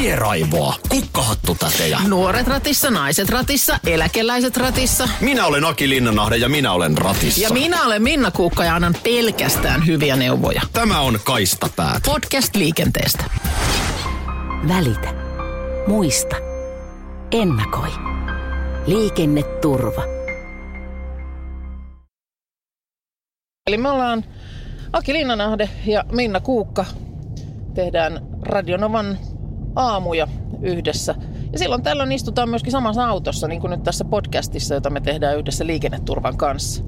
[0.00, 1.98] Tieraivoa, kukkahattutätejä.
[2.08, 5.08] Nuoret ratissa, naiset ratissa, eläkeläiset ratissa.
[5.20, 7.40] Minä olen Aki Linnanahde ja minä olen ratissa.
[7.40, 10.62] Ja minä olen Minna Kuukka ja annan pelkästään hyviä neuvoja.
[10.72, 12.02] Tämä on Kaistapäät.
[12.06, 13.24] Podcast liikenteestä.
[14.68, 15.14] Välitä.
[15.86, 16.36] Muista.
[17.32, 17.90] Ennakoi.
[18.86, 20.02] Liikenneturva.
[23.66, 24.24] Eli me ollaan
[24.92, 26.84] Aki Linnanahde ja Minna Kuukka.
[27.74, 29.18] Tehdään Radionovan
[29.76, 30.28] aamuja
[30.62, 31.14] yhdessä.
[31.52, 35.38] Ja silloin tällöin istutaan myöskin samassa autossa, niin kuin nyt tässä podcastissa, jota me tehdään
[35.38, 36.84] yhdessä liikenneturvan kanssa.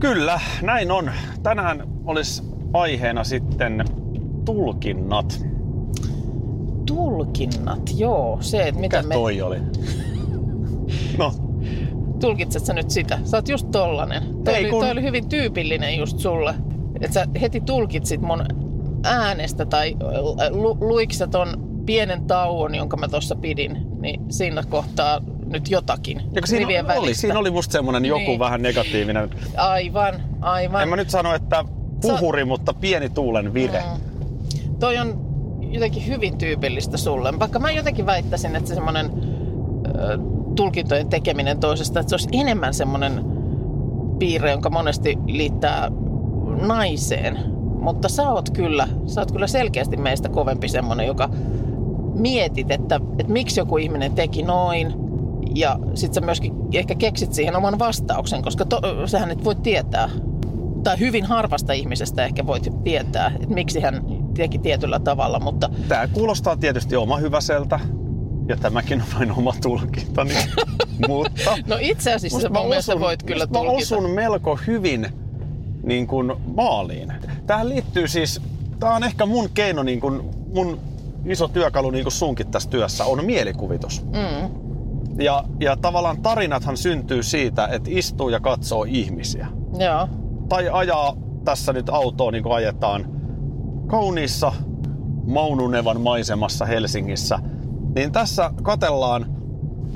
[0.00, 1.10] Kyllä, näin on.
[1.42, 2.42] Tänään olisi
[2.72, 3.84] aiheena sitten
[4.44, 5.46] tulkinnat.
[6.86, 8.38] Tulkinnat, joo.
[8.40, 9.14] Se, että Mikä miten me...
[9.14, 9.56] toi oli?
[11.18, 11.32] No,
[12.20, 13.18] Tulkitset sä nyt sitä?
[13.24, 14.22] Sä oot just tollanen.
[14.44, 16.54] Toi, Ei, oli, kun- toi oli hyvin tyypillinen just sulle.
[17.00, 18.44] Että sä heti tulkitsit mun
[19.04, 19.96] äänestä tai
[20.50, 26.22] lu, luikset ton pienen tauon, jonka mä tuossa pidin, niin siinä kohtaa nyt jotakin.
[26.34, 27.20] ja siinä rivien oli, välistä.
[27.20, 28.38] siinä oli musta semmonen joku Niin.
[28.38, 29.30] vähän negatiivinen.
[29.56, 30.82] Aivan, aivan.
[30.82, 31.64] En mä nyt sano, että
[32.02, 33.82] puhuri, mutta pieni tuulen vire.
[33.82, 34.00] Mm.
[34.80, 35.26] Toi on
[35.60, 37.38] jotenkin hyvin tyypillistä sulle.
[37.38, 39.10] Vaikka mä jotenkin väittäisin, että se semmoinen
[40.56, 43.24] tulkintojen tekeminen toisesta, että se olisi enemmän semmoinen
[44.18, 45.90] piirre, jonka monesti liittää
[46.66, 47.38] naiseen.
[47.80, 51.30] Mutta sä oot kyllä, sä oot kyllä selkeästi meistä kovempi semmoinen, joka
[52.18, 54.94] mietit, että, että miksi joku ihminen teki noin.
[55.54, 60.10] Ja sit sä myöskin ehkä keksit siihen oman vastauksen, koska to, sähän et voi tietää.
[60.82, 66.08] Tai hyvin harvasta ihmisestä ehkä voit tietää, että miksi hän teki tietyllä tavalla, mutta Tää
[66.08, 67.80] kuulostaa tietysti oma hyväseltä.
[68.48, 70.34] Ja tämäkin on vain oma tulkintani.
[71.08, 73.94] mutta no itse asiassa mun mielestä voit kyllä musta mä tulkita.
[73.96, 75.06] osun melko hyvin
[75.82, 77.12] niin kuin maaliin.
[77.46, 78.40] Tähän liittyy siis,
[78.80, 80.22] tää on ehkä mun keino, niin kuin,
[80.54, 80.80] mun
[81.30, 84.04] iso työkalu niin kuin sunkin tässä työssä, on mielikuvitus.
[84.04, 84.50] Mm,
[85.18, 89.46] Ja, ja tavallaan tarinathan syntyy siitä, että istuu ja katsoo ihmisiä.
[89.78, 90.08] joo.
[90.48, 93.06] Tai ajaa tässä nyt autoa niin kuin ajetaan
[93.86, 94.52] kauniissa
[95.26, 97.38] Maununevan maisemassa Helsingissä.
[97.94, 99.26] Niin tässä katellaan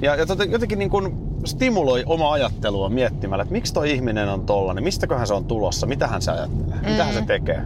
[0.03, 1.13] ja, ja tota- jotenkin niin kuin
[1.45, 6.07] stimuloi oma ajattelua miettimällä, että miksi toi ihminen on tollanen, mistäköhän se on tulossa, mitä
[6.07, 6.91] hän se ajattelee, mm.
[6.91, 7.63] mitä hän se tekee.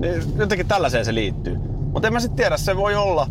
[0.00, 1.58] Niin Jotenkin tällaiseen se liittyy.
[1.92, 3.26] Mutta en mä sitten tiedä, se voi olla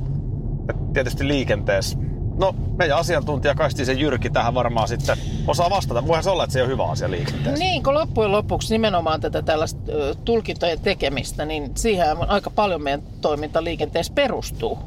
[0.93, 1.97] tietysti liikenteessä.
[2.37, 5.17] No, meidän asiantuntija Kaistisen Jyrki tähän varmaan sitten
[5.47, 6.07] osaa vastata.
[6.07, 7.63] Voihan se olla, että se on hyvä asia liikenteessä.
[7.63, 9.81] Niin, kun loppujen lopuksi nimenomaan tätä tällaista
[10.25, 14.79] tulkintojen tekemistä, niin siihen aika paljon meidän toiminta liikenteessä perustuu.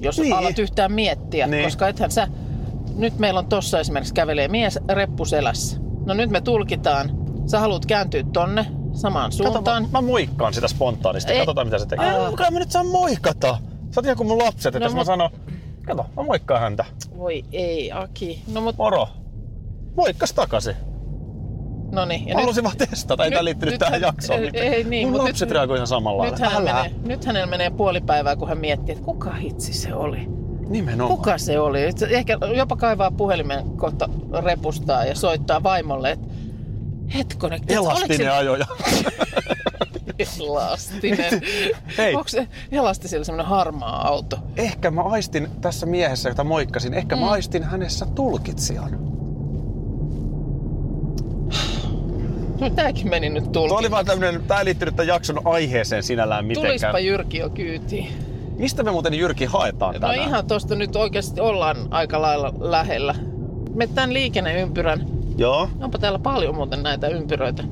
[0.00, 0.32] Jos Niin.
[0.32, 1.64] alat yhtään miettiä, Niin.
[1.64, 2.28] koska ethän sä...
[2.96, 5.76] Nyt meillä on tossa esimerkiksi kävelee mies reppuselässä.
[6.06, 7.10] No nyt me tulkitaan.
[7.46, 8.66] Sä haluat kääntyä tonne
[8.96, 9.88] samaan Kato, mä, suuntaan.
[9.92, 11.32] mä moikkaan sitä spontaanisti.
[11.32, 11.38] Ei.
[11.38, 12.06] Katsotaan, mitä se tekee.
[12.10, 12.28] Aa.
[12.44, 13.58] Ei, mä nyt saa moikata.
[13.90, 15.30] Sä oot ihan kuin mun lapset, että No, mä mut- sanon,
[15.86, 16.84] kato, mä moikkaan häntä.
[17.18, 18.42] Voi ei, Aki.
[18.52, 19.08] No mut, Moro.
[19.96, 20.76] Moikkas takaisin.
[21.92, 22.28] no niin.
[22.34, 24.40] Mä halusin vaan testata, ei nyt- tää liittynyt nyt tähän hän- jaksoon.
[24.40, 27.70] ei- ei niin, mun lapset nyt- reagoi ihan samalla nyt, hänellä menee, nyt hänellä menee
[27.70, 30.28] puoli päivää, kun hän miettii, että kuka hitsi se oli.
[30.68, 31.16] Nimenomaan.
[31.18, 31.78] Kuka se oli?
[32.10, 34.08] Ehkä jopa kaivaa puhelimen kohta
[34.44, 36.26] repustaa ja soittaa vaimolle, että
[37.14, 38.66] hetkonen, et Elastinen ajoja.
[40.40, 41.42] Elastinen.
[41.98, 42.14] Hei.
[42.14, 44.38] Onko se elastisella semmoinen harmaa auto?
[44.56, 47.22] ehkä mä aistin tässä miehessä, jota moikkasin, ehkä Mm.
[47.22, 48.90] mä aistin hänessä tulkitsijan.
[52.60, 53.90] No tääkin meni nyt Tuo oli tulkin.
[53.90, 56.70] vaan tämmönen, tää ei liittynyt tämän jakson aiheeseen sinällään mitenkään.
[56.80, 58.08] Tulispa Jyrki jo kyytiin.
[58.58, 60.28] Mistä me muuten Jyrki haetaan No tänään?
[60.28, 63.14] ihan tosta nyt oikeasti ollaan aika lailla lähellä.
[63.74, 67.64] Me tämän liikenneympyrän, Joo, onpa täällä paljon muuten näitä ympyröitä,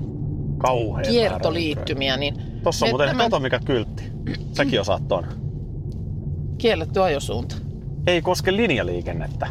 [0.58, 2.60] kauhean kiertoliittymiä, niin.
[2.62, 4.04] Tossa on muuten, tämän kato mikä kyltti.
[4.52, 5.26] Säkin osaat ton.
[6.58, 7.56] kielletty ajosuunta.
[8.06, 9.46] Ei koske linjaliikennettä.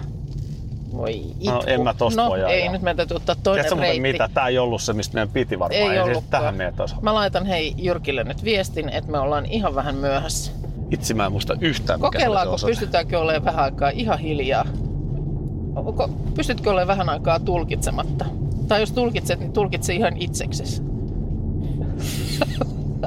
[0.93, 1.49] Voi itku.
[1.49, 3.99] No, en mä tosta no, voi ei, nyt meidän täytyy ottaa toinen Tiedätkö reitti.
[3.99, 4.29] mitä?
[4.33, 5.81] Tää ei ollut se, mistä meidän piti varmaan.
[5.81, 6.55] Ei siis ollutkaan.
[6.55, 6.95] tähän olisi.
[7.01, 10.51] Mä laitan hei Jyrkille nyt viestin, että me ollaan ihan vähän myöhässä.
[10.91, 14.65] Itse mä en muista yhtään, mikä Kokeillaanko, pystytäänkö olemaan vähän aikaa ihan hiljaa?
[15.75, 18.25] Onko, pystytkö olemaan vähän aikaa tulkitsematta?
[18.67, 20.81] Tai jos tulkitset, niin tulkitse ihan itseksesi.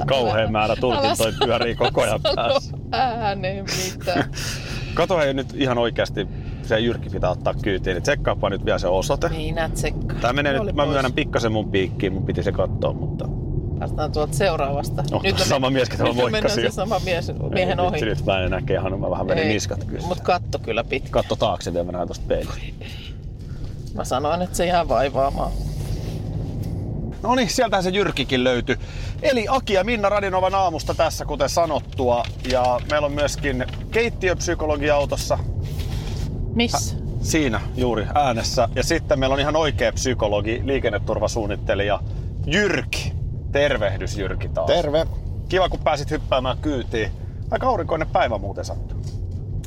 [0.07, 2.77] Kauhea määrä tulkintoja pyörii koko ajan päässä.
[2.91, 4.31] ääneen mitään.
[4.93, 6.27] Kato hei nyt ihan oikeasti,
[6.63, 9.29] se Jyrki pitää ottaa kyytiin, niin tsekkaapa nyt vielä se osoite.
[9.29, 10.21] Minä tsekkaan.
[10.21, 10.93] Tää menee Puoli nyt, mä pois.
[10.93, 13.29] myönnän pikkasen mun piikkiin, mun piti se katsoa, mutta...
[13.79, 15.03] Päästään tuolta seuraavasta.
[15.11, 16.71] No, me- sama mies, ketä mä nyt moikkasin mennään jo.
[16.71, 18.01] se sama mies, miehen ohi.
[18.01, 20.07] Nyt mä en enää kehannut, mä vähän menin niskat kyllä.
[20.07, 21.09] Mut katto kyllä pitkä.
[21.09, 22.61] Katso taakse vielä, mä näen tosta peilistä.
[23.93, 25.51] Mä sanoin, että se jää vaivaamaan.
[27.23, 28.77] No niin, sieltähän se Jyrkikin löytyi.
[29.21, 32.23] Eli Aki ja Minna Radinovan aamusta tässä, kuten sanottua.
[32.51, 35.39] Ja meillä on myöskin keittiöpsykologi autossa.
[36.55, 36.95] Missä?
[37.21, 38.69] Siinä juuri äänessä.
[38.75, 41.99] Ja sitten meillä on ihan oikea psykologi, liikenneturvasuunnittelija
[42.45, 43.16] Jyrki.
[43.57, 44.67] Tervehdys Jyrki taas.
[44.67, 45.07] Terve.
[45.49, 47.11] Kiva, kun pääsit hyppäämään kyytiin.
[47.51, 49.01] Aika aurinkoinen päivä muuten sattuu.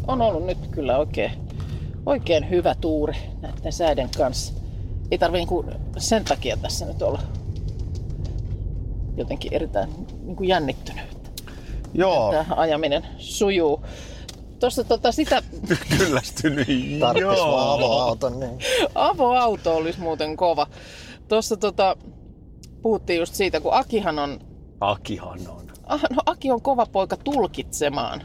[0.06, 1.32] On ollut nyt kyllä oikein,
[2.06, 4.54] oikein hyvä tuuri näiden säiden kanssa.
[5.10, 5.64] Ei tarvi niinku
[5.98, 7.22] sen takia tässä nyt olla
[9.16, 9.90] jotenkin erittäin
[10.22, 11.04] niinku jännittynyt.
[11.94, 13.84] Joo, Tämä ajaminen sujuu.
[14.60, 15.42] Tuossa tota sitä
[15.98, 16.68] kyllästynyt.
[17.00, 18.40] Tarvitsisi vaan avoauton.
[18.40, 18.58] Niin.
[18.94, 20.66] avoauto olisi muuten kova.
[21.28, 21.96] Tuossa tota,
[22.82, 24.40] puhuttiin just siitä, kun Akihan on,
[24.80, 25.66] Akihan on.
[25.86, 28.22] ah, no Aki on kova poika tulkitsemaan.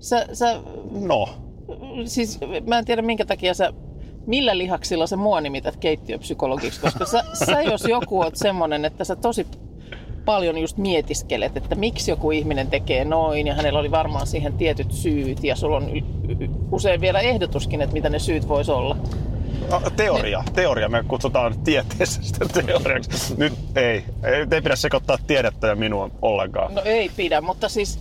[0.00, 0.60] Sä, sä,
[0.90, 1.28] No,
[2.04, 3.72] siis mä en tiedä minkä takia sä,
[4.26, 9.16] millä lihaksilla sä mua nimität keittiöpsykologiksi, koska sä, sä jos joku oot semmonen, että sä
[9.16, 9.46] tosi
[10.24, 14.92] paljon just mietiskelet, että miksi joku ihminen tekee noin ja hänellä oli varmaan siihen tietyt
[14.92, 15.90] syyt ja sulla on
[16.72, 18.96] usein vielä ehdotuskin, että mitä ne syyt vois olla.
[19.70, 20.44] No, teoria.
[20.54, 20.88] Teoria.
[20.88, 23.34] Me kutsutaan tieteessä sitä teoriaksi.
[23.36, 24.04] Nyt ei.
[24.22, 26.74] Ei, ei pidä sekoittaa tiedettä ja minua ollenkaan.
[26.74, 27.98] No ei pidä, mutta siis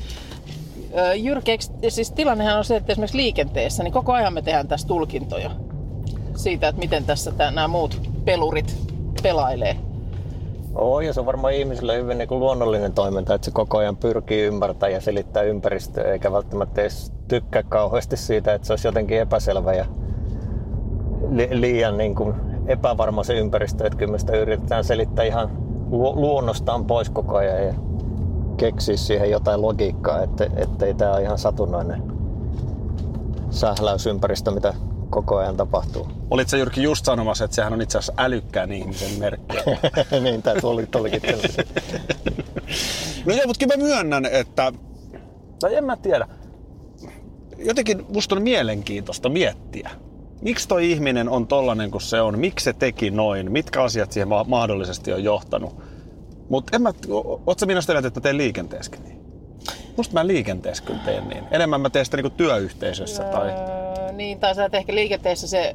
[1.15, 5.51] jyrkeeksi, siis tilannehan on se, että esimerkiksi liikenteessä, niin koko ajan me tehdään tässä tulkintoja
[6.35, 8.77] siitä, että miten tässä tää, nämä muut pelurit
[9.23, 9.77] pelailee.
[10.75, 13.97] Oo, ja se on varmaan ihmisille hyvin niin kuin luonnollinen toiminta, että se koko ajan
[13.97, 19.19] pyrkii ymmärtämään ja selittää ympäristöä, eikä välttämättä edes tykkää kauheasti siitä, että se olisi jotenkin
[19.19, 19.85] epäselvä ja
[21.29, 22.35] li- liian niin kuin
[22.67, 25.49] epävarma se ympäristö, että kyllä me sitä yritetään selittää ihan
[25.91, 27.73] lu- luonnostaan pois koko ajan ja
[28.57, 32.03] keksiä siihen jotain logiikkaa, että, ettei tämä ole ihan satunnainen
[33.49, 34.73] sähläysympäristö, mitä
[35.09, 36.07] koko ajan tapahtuu.
[36.31, 39.57] Olit sä Jyrki just sanomassa, että sehän on itse asiassa älykkään ihmisen merkki.
[40.23, 41.21] niin, tämä tuli, tulikin.
[43.25, 44.73] No joo, mutta kyllä mä myönnän, että...
[45.59, 46.27] Tai en mä tiedä.
[47.57, 49.89] Jotenkin musta on mielenkiintoista miettiä.
[50.45, 52.39] Miksi toi ihminen on tollanen kuin se on?
[52.39, 53.51] Miksi se teki noin?
[53.51, 55.75] Mitkä asiat siihen ma- mahdollisesti on johtanut?
[56.49, 56.93] Mutta en mä...
[57.09, 59.19] o- Oot sä minusta että mä teen liikenteessäkin niin?
[59.97, 61.43] Musta mä liikenteessä kyllä teen niin.
[61.51, 63.49] Enemmän mä teen sitä niinku työyhteisössä tai...
[63.49, 65.73] Öö, niin, tai sä ehkä liikenteessä se,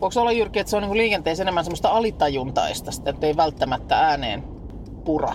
[0.00, 3.98] voiko olla Jyrki, että se on niin liikenteessä enemmän semmoista alitajuntaista, sitä, että ei välttämättä
[3.98, 4.44] ääneen
[5.04, 5.34] pura.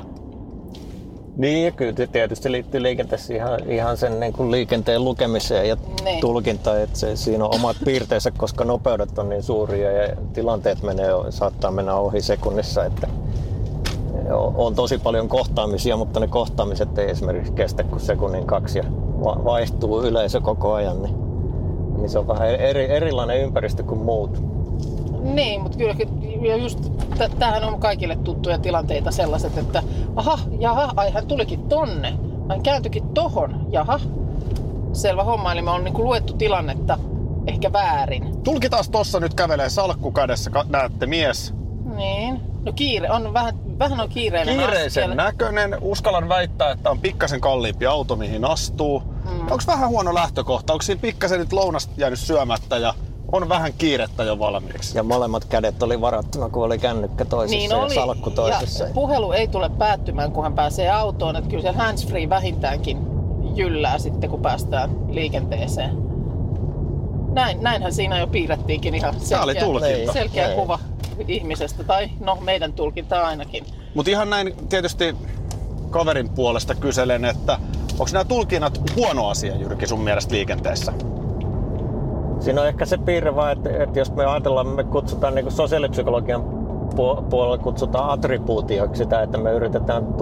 [1.39, 6.21] Niin, kyllä se tietysti liittyy liikenteessä ihan, ihan sen niin kuin liikenteen lukemiseen ja Niin.
[6.21, 11.09] tulkintaan, että se, siinä on omat piirteensä, koska nopeudet on niin suuria ja tilanteet menee,
[11.29, 13.07] saattaa mennä ohi sekunnissa, että
[14.55, 18.83] on tosi paljon kohtaamisia, mutta ne kohtaamiset ei esimerkiksi kestä kuin sekunnin kaksi ja
[19.23, 21.15] va- vaihtuu yleisö koko ajan, niin,
[21.97, 24.41] niin se on vähän eri, erilainen ympäristö kuin muut.
[25.21, 25.95] Niin, mutta kyllä
[26.41, 26.79] ja just
[27.17, 29.83] t- tämähän on kaikille tuttuja tilanteita sellaiset, että
[30.15, 32.13] aha, jaha, ai hän tulikin tonne,
[32.49, 33.99] hän kääntyikin tohon, jaha.
[34.93, 36.97] Selvä homma, eli me on niinku luettu tilannetta
[37.47, 38.43] ehkä väärin.
[38.43, 41.53] Tulkitaan tossa nyt kävelee salkku kädessä, ka- näette mies.
[41.95, 42.41] Niin.
[42.65, 45.15] No kiire, on vähän, vähän on kiireinen Kiireisen askel.
[45.15, 45.77] näköinen.
[45.81, 48.99] Uskallan väittää, että on pikkasen kalliimpi auto, mihin astuu.
[48.99, 49.41] Mm.
[49.41, 50.73] Onko vähän huono lähtökohta?
[50.73, 52.93] Onko siinä pikkasen nyt lounasta jäänyt syömättä ja
[53.31, 54.97] on vähän kiirettä jo valmiiksi?
[54.97, 58.83] Ja molemmat kädet oli varattuna, kun oli kännykkä toisessa Niin ja oli, salkku toisessa.
[58.83, 61.35] ja puhelu ei tule päättymään, kun hän pääsee autoon.
[61.35, 62.97] Että kyllä se handsfree vähintäänkin
[63.55, 65.97] jyllää sitten, kun päästään liikenteeseen.
[67.33, 69.63] Näin, näinhän siinä jo piirrettiinkin ihan selkeä,
[70.13, 70.55] selkeä Ei.
[70.55, 70.79] kuva
[71.27, 71.83] ihmisestä.
[71.83, 73.65] Tai no, meidän tulkinta ainakin.
[73.95, 75.15] Mutta ihan näin tietysti
[75.89, 77.59] kaverin puolesta kyselen, että
[77.91, 80.93] onko nämä tulkinnat huono asia Jyrki sun mielestä liikenteessä?
[82.39, 86.43] Siinä on ehkä se piirre vaan, että, että jos me ajatellaan, me kutsutaan niin sosiaalipsykologian
[86.95, 90.13] puo- puolella kutsutaan attribuutioksi sitä, että me yritetään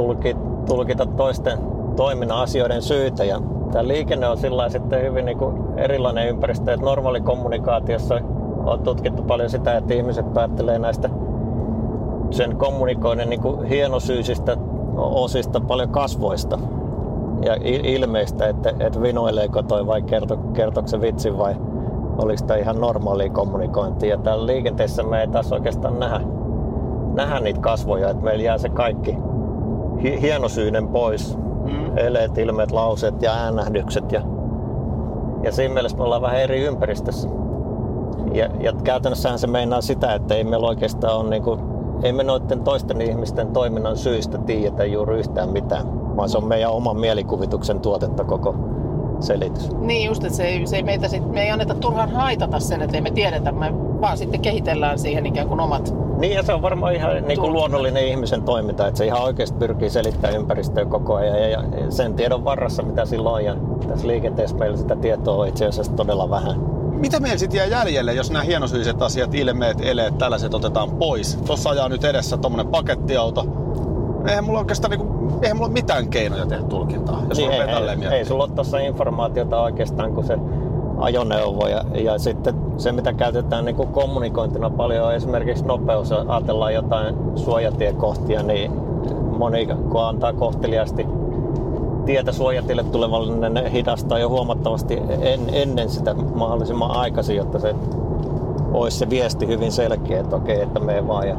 [0.66, 1.58] tulkita, toisten
[1.96, 3.24] toiminnan asioiden syitä.
[3.24, 8.20] Ja tämä liikenne on sillä sitten hyvin niin kuin erilainen ympäristö, että normaali kommunikaatiossa
[8.66, 11.10] on tutkittu paljon sitä, että ihmiset päättelee näistä
[12.32, 14.58] sen kommunikoinnin niin kuin hienosyisistä
[14.98, 16.60] osista paljon kasvoista
[17.42, 21.56] ja ilmeistä, että, että vinoileeko toi vai kerto, kertooko se vitsin vai
[22.18, 24.10] oliko tämä ihan normaalia kommunikointia.
[24.10, 26.22] Ja täällä liikenteessä me ei taas oikeastaan nähdä,
[27.14, 29.18] nähdä niitä kasvoja, että meillä jää se kaikki
[30.04, 31.38] hi- hienosyinen pois.
[31.66, 31.98] Mm.
[31.98, 34.12] Eleet, ilmeet, lauseet ja äänähdykset.
[34.12, 34.22] Ja,
[35.44, 37.30] ja siinä mielessä me ollaan vähän eri ympäristössä.
[38.34, 41.58] Ja, ja käytännössähän se meinaa sitä, että ei meillä oikeastaan ole niinku,
[42.04, 46.72] ei me noiden toisten ihmisten toiminnan syistä tiedetä juuri yhtään mitään, vaan se on meidän
[46.72, 48.56] oman mielikuvituksen tuotetta koko
[49.20, 49.72] selitys.
[49.72, 52.82] Niin just, että se ei, se ei meitä sit, me ei anneta turhaan haitata sen,
[52.82, 53.52] että ei me tiedetä.
[53.52, 57.40] Me vaan sitten kehitellään siihen ikään kuin omat Niin ja se on varmaan ihan niin
[57.40, 61.62] kuin luonnollinen ihmisen toiminta, että se ihan oikeasti pyrkii selittämään ympäristöä koko ajan ja, ja
[61.90, 63.56] sen tiedon varressa mitä silloin on ja
[63.88, 66.78] tässä liikenteessä meillä sitä tietoa on itse asiassa todella vähän.
[66.92, 71.36] Mitä meillä sitten jää jäljelle, jos nämä hienosyiset asiat, ilmeet, eleet, tällaiset otetaan pois?
[71.46, 73.46] Tuossa ajaa nyt edessä tommonen pakettiauto.
[74.28, 78.26] Eihän mulla oikeastaan niinku, eihän mulla mitään keinoja tehdä tulkintaa, jos Niin ei, ei, ei
[78.26, 80.38] sulla ole tuossa informaatiota oikeastaan kuin se
[80.98, 81.68] ajoneuvo.
[81.68, 86.10] Ja, ja sitten se mitä käytetään niin kuin kommunikointina paljon on esimerkiksi nopeus.
[86.10, 88.72] Jos Ajatellaan jotain suojatiekohtia, niin
[89.38, 91.08] moni kun antaa kohteliaasti
[92.06, 97.76] tietä suojatille tulevalle, niin ne hidastaa jo huomattavasti en, ennen sitä mahdollisimman aikaisin, jotta se
[98.74, 101.28] olisi se viesti hyvin selkeä, että okei, että me vaan.
[101.28, 101.36] Ja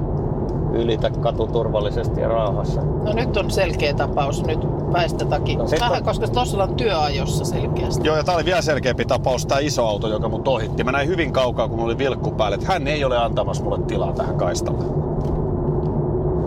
[0.73, 2.81] ylitä katu turvallisesti ja rauhassa.
[2.83, 4.59] No nyt on selkeä tapaus, nyt
[4.93, 5.57] väistätaki.
[5.57, 8.07] No No, Vähän, on- koska tuossa ollaan työajossa selkeästi.
[8.07, 10.85] Joo, ja tää oli vielä selkeämpi tapaus, tämä iso auto, joka mut ohitti.
[10.85, 13.79] Mä näin hyvin kaukaa, kun mulla oli vilkku päälle, että hän ei ole antamassa mulle
[13.87, 14.85] tilaa tähän kaistalle.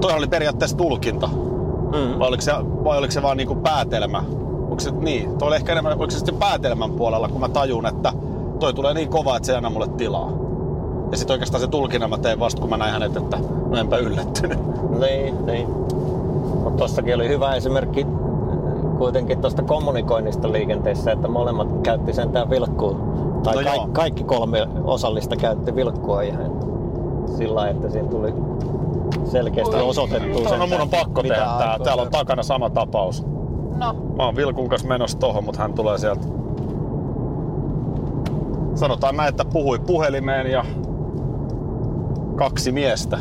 [0.02, 1.28] Toihan oli periaatteessa tulkinta.
[1.28, 2.20] Mm.
[2.20, 2.52] Vai oliko se,
[2.84, 4.24] vai oliko se vaan niinku päätelmä?
[4.62, 7.86] Onko se, niin, toi oli ehkä enemmän, oliko se sitten päätelmän puolella, kun mä tajun,
[7.86, 8.14] että
[8.60, 10.32] toi tulee niin kova, että se ei anna mulle tilaa.
[11.12, 13.38] Ja sitten oikeastaan se tulkinnan mä tein vasta, kun mä näin hänet, että
[13.70, 14.60] mä enpä yllättynyt.
[15.00, 15.68] Niin, niin.
[16.64, 18.08] Mutta tossakin oli hyvä esimerkki
[18.98, 22.96] kuitenkin tuosta kommunikoinnista liikenteessä, että molemmat käytti sentään vilkkua.
[23.44, 23.86] Tai No no joo.
[23.86, 26.52] ka- kaikki kolme osallista käytti vilkkua ihan
[27.38, 28.34] sillä lailla, että siinä tuli
[29.26, 29.82] selkeästi Oi.
[29.82, 31.80] osoitettu No, no mun on pakko tehdä tää.
[31.84, 33.26] Täällä on takana sama tapaus.
[33.78, 36.28] No, Mä oon Vilkun kanssa menossa tohon, mutta hän tulee sieltä.
[38.76, 40.66] Sanotaan näin, että puhui puhelimeen ja
[42.36, 43.18] kaksi miestä.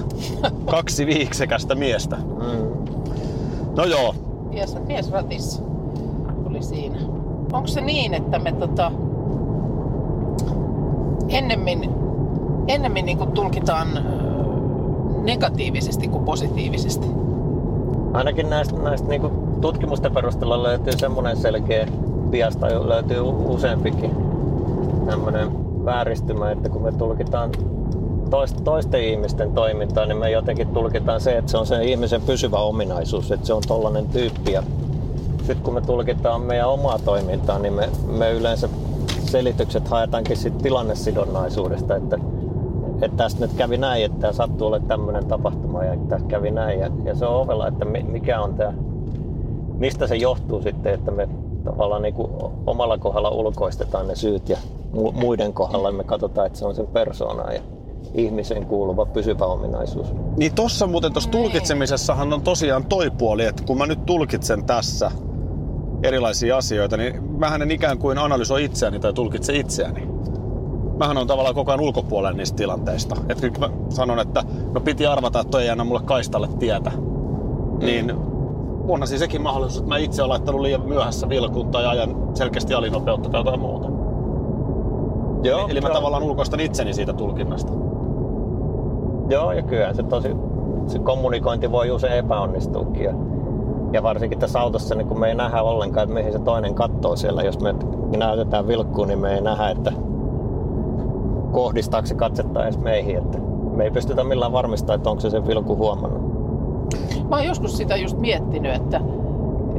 [0.71, 2.17] kaksi viiksekästä miestä.
[2.17, 2.95] Mm.
[3.77, 4.15] No joo,
[4.51, 5.63] mies, mies ratissa
[6.45, 6.97] oli siinä.
[7.53, 8.93] Onko se niin, että me tota,
[11.29, 11.91] ennemmin,
[12.69, 13.89] ennemmin niin kuin tulkitaan
[15.23, 17.07] negatiivisesti kuin positiivisesti?
[18.13, 19.23] Ainakin näistä, näistä niin
[19.61, 21.87] tutkimusten perusteella löytyy semmoinen selkeä
[22.31, 24.11] bias tai löytyy useampikin
[25.07, 25.49] tämmöinen
[25.85, 27.51] vääristymä, että kun me tulkitaan
[28.31, 32.59] toist- toisten ihmisten toimintaa, niin me jotenkin tulkitaan se, että se on se ihmisen pysyvä
[32.59, 34.53] ominaisuus, että se on tollainen tyyppi.
[35.39, 38.69] Sitten kun me tulkitaan meidän omaa toimintaa, niin me, me yleensä
[39.25, 42.19] selitykset haetaankin sit tilannesidonnaisuudesta, että,
[43.03, 46.81] että tästä nyt kävi näin, että tämä sattuu olemaan tämmöinen tapahtuma ja tässä kävi näin.
[46.81, 48.73] Ja, ja se on ovella, että mi- mikä on tämä,
[49.79, 51.29] mistä se johtuu sitten, että me
[51.65, 52.31] tavallaan niin kuin
[52.67, 54.57] omalla kohdalla ulkoistetaan ne syyt ja
[54.95, 57.61] mu- muiden kohdalla me katsotaan, että se on sen persoonan ja
[58.15, 60.07] ihmisen kuuluva pysyvä ominaisuus.
[60.37, 65.11] Niin tossa muuten tossa tulkitsemisessahan on tosiaan toi puoli, että kun mä nyt tulkitsen tässä
[66.03, 70.09] erilaisia asioita, niin mähän en ikään kuin analysoi itseäni tai tulkitse itseäni.
[70.99, 73.17] Mähän on tavallaan koko ajan ulkopuolella niistä tilanteista.
[73.29, 76.93] Että nyt mä sanon, että no piti arvata, että toi ei anna mulle kaistalle tietä.
[77.79, 78.13] Niin
[78.89, 82.75] onhan siis sekin mahdollisuus, että mä itse olen laittanut liian myöhässä vilkun tai ajan selkeästi
[82.75, 83.89] alinopeutta tai jotain muuta.
[85.43, 85.95] Joo, Eli mä joo.
[85.95, 87.73] tavallaan ulkoistan itseni siitä tulkinnasta.
[89.31, 90.37] Joo, ja kyllä se tosi,
[90.87, 93.05] se kommunikointi voi usein epäonnistuukin.
[93.05, 93.15] Ja,
[93.93, 97.17] ja varsinkin tässä autossa, niin kun me ei nähdä ollenkaan, että mihin se toinen katsoo
[97.17, 97.43] siellä.
[97.43, 97.75] Jos me
[98.17, 99.93] näytetään vilkkuun, niin me ei nähdä, että
[101.53, 103.17] kohdistaako se katsetta edes meihin.
[103.17, 103.39] Että
[103.77, 106.31] me ei pystytä millään varmistamaan, että onko se sen vilkku huomannut.
[107.29, 109.01] Mä oon joskus sitä just miettinyt, että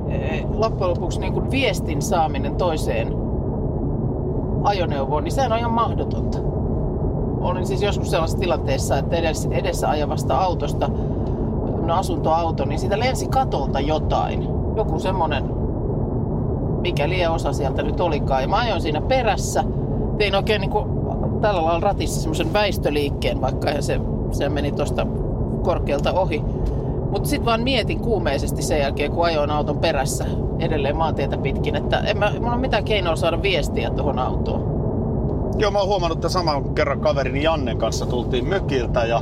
[0.09, 3.13] eh, loppujen lopuksi niin kuin viestin saaminen toiseen
[4.63, 6.50] ajoneuvoon, niin sehän on ihan mahdotonta.
[7.41, 10.89] Olin siis joskus sellaisessa tilanteessa, että edessä, edessä ajavasta autosta,
[11.85, 14.47] no asuntoauto, niin siitä lensi katolta jotain.
[14.75, 15.43] Joku semmonen,
[16.81, 18.41] mikä liian osa sieltä nyt olikaan.
[18.41, 19.63] Ja mä ajoin siinä perässä,
[20.17, 20.85] tein oikein niin kuin
[21.41, 23.99] tällä lailla ratissa semmoisen väistöliikkeen, vaikka eihän se,
[24.31, 25.07] se meni tuosta
[25.63, 26.43] korkealta ohi.
[27.11, 30.25] Mutta sitten vaan mietin kuumeisesti sen jälkeen, kun ajoin auton perässä
[30.59, 34.70] edelleen maantietä pitkin, että en mä, mulla ole mitään keinoa saada viestiä tuohon autoon.
[35.61, 39.21] Joo, mä oon huomannut, että saman kerran kaverini Jannen kanssa tultiin mökiltä ja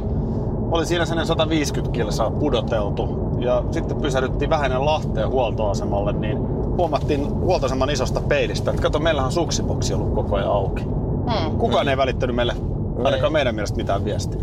[0.72, 3.30] oli siinä sellainen 150 kilsaa pudoteltu.
[3.40, 6.38] Ja sitten pysähdyttiin vähän Lahteen huoltoasemalle, niin
[6.78, 10.84] huomattiin huoltoaseman isosta peilistä, että kato, meillähän on suksiboksi ollut koko ajan auki.
[10.84, 11.58] Hmm.
[11.58, 12.56] Kukaan ei välittänyt meille,
[12.98, 13.30] ainakaan Ei.
[13.30, 14.42] meidän mielestä mitään viestiä.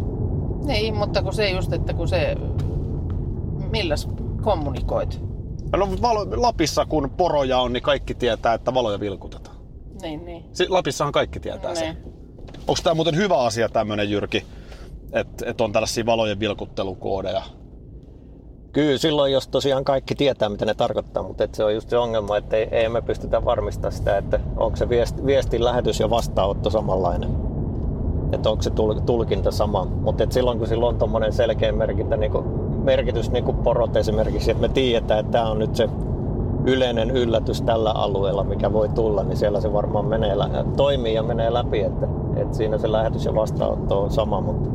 [0.64, 2.36] Niin, mutta kun se just, että kun se...
[3.70, 4.08] Milläs
[4.42, 5.20] kommunikoit?
[5.76, 9.55] No valo, Lapissa kun poroja on, niin kaikki tietää, että valoja vilkutetaan.
[10.08, 10.44] Niin, niin.
[10.52, 11.94] Si- Lapissahan kaikki tietää sen.
[12.04, 12.14] niin.
[12.68, 14.44] Onko tämä muuten hyvä asia tämmönen Jyrki,
[15.12, 17.42] että et on tällaisia valojen vilkuttelukoodeja?
[18.72, 21.98] Kyllä silloin, jos tosiaan kaikki tietää, mitä ne tarkoittaa, mutta et se on just se
[21.98, 26.10] ongelma, että ei, ei me pystytä varmistamaan sitä, että onko se viest, viestin lähetys ja
[26.10, 27.30] vastaanotto samanlainen.
[28.32, 29.84] että onko se tul- tulkinta sama.
[29.84, 32.32] Mutta silloin kun sillä on tuommoinen selkeä merkintä, niin
[32.84, 35.88] merkitys niin kuin porot esimerkiksi, että me tiedetään, että tämä on nyt se
[36.66, 40.36] yleinen yllätys tällä alueella, mikä voi tulla, niin siellä se varmaan menee,
[40.76, 44.70] toimii ja menee läpi, että, että siinä se lähetys ja vastaanotto on sama, mutta,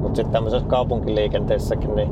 [0.00, 2.10] mutta sitten tämmöisessä kaupunkiliikenteessäkin, niin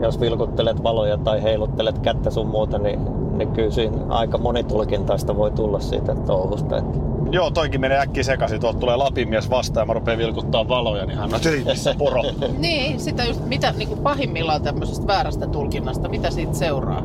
[0.00, 3.00] jos vilkuttelet valoja tai heiluttelet kättä sun muuta, niin,
[3.38, 6.76] niin kyllä siinä aika monitulkintaista voi tulla siitä touhusta.
[6.76, 6.98] Että...
[7.30, 8.60] Joo, toikin menee äkkiä sekaisin.
[8.60, 12.22] Tuolta tulee Lapinmies vastaan ja mä rupean vilkuttaa valoja, niin hän on missä poro.
[12.58, 17.02] niin, sitä just, mitä niin kuin pahimmillaan tämmöisestä väärästä tulkinnasta, mitä siitä seuraa?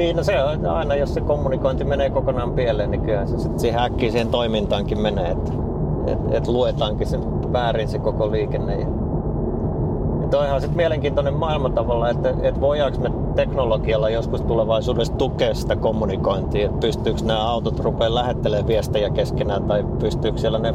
[0.00, 3.60] Niin, no se on aina, jos se kommunikointi menee kokonaan pieleen, niin kyllä se sitten
[3.60, 5.52] siihen äkkiä siihen toimintaankin menee, että
[6.06, 8.72] et, et luetaankin sen väärin se koko liikenne.
[8.72, 8.86] Ja,
[10.22, 15.54] ja toi on sitten mielenkiintoinen maailma tavalla, että et voidaanko me teknologialla joskus tulevaisuudessa tukea
[15.54, 20.74] sitä kommunikointia, että pystyykö nämä autot rupeaa lähettelemään viestejä keskenään tai pystyykö siellä ne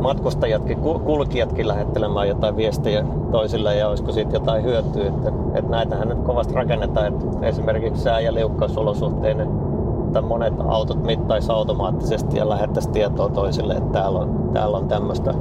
[0.00, 5.08] matkustajatkin, kulkijatkin lähettelemään jotain viestejä toisille ja olisiko siitä jotain hyötyä.
[5.08, 9.48] Että, että näitähän nyt kovasti rakennetaan, että esimerkiksi sää- ja liukkausolosuhteinen
[10.10, 15.34] että monet autot mittaisi automaattisesti ja lähettäisi tietoa toisille, että täällä on, täällä on tämmöistä